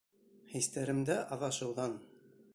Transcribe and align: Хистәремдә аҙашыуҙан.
Хистәремдә 0.53 1.19
аҙашыуҙан. 1.37 1.99